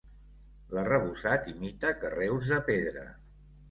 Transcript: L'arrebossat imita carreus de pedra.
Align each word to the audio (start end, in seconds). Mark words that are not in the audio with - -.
L'arrebossat 0.77 1.47
imita 1.53 1.95
carreus 2.03 2.53
de 2.57 2.63
pedra. 2.75 3.11